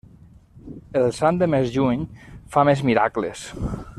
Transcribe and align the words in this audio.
El 1.01 1.13
sant 1.17 1.37
de 1.43 1.49
més 1.55 1.69
lluny 1.77 2.07
fa 2.57 2.65
més 2.71 2.83
miracles. 2.91 3.47